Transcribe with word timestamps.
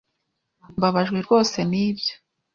Mbabajwe 0.77 1.17
rwose 1.25 1.57
nibyo. 1.69 2.13